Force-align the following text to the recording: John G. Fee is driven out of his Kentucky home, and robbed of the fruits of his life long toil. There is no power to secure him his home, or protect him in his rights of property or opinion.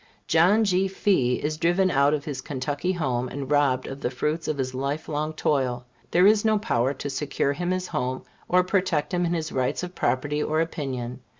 John 0.25 0.63
G. 0.63 0.87
Fee 0.87 1.35
is 1.43 1.57
driven 1.57 1.91
out 1.91 2.15
of 2.15 2.25
his 2.25 2.41
Kentucky 2.41 2.93
home, 2.93 3.29
and 3.29 3.51
robbed 3.51 3.85
of 3.85 4.01
the 4.01 4.09
fruits 4.09 4.47
of 4.47 4.57
his 4.57 4.73
life 4.73 5.07
long 5.07 5.31
toil. 5.33 5.85
There 6.09 6.25
is 6.25 6.43
no 6.43 6.57
power 6.57 6.91
to 6.95 7.07
secure 7.07 7.53
him 7.53 7.69
his 7.69 7.89
home, 7.89 8.23
or 8.49 8.63
protect 8.63 9.13
him 9.13 9.25
in 9.27 9.35
his 9.35 9.51
rights 9.51 9.83
of 9.83 9.93
property 9.93 10.41
or 10.41 10.59
opinion. 10.59 11.19